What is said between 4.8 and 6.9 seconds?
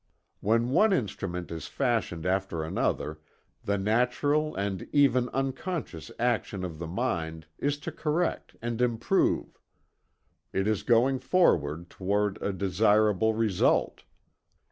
even unconscious action of the